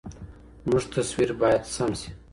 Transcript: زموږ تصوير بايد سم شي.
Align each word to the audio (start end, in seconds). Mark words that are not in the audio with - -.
زموږ 0.63 0.83
تصوير 0.95 1.31
بايد 1.41 1.63
سم 1.75 1.91
شي. 1.99 2.09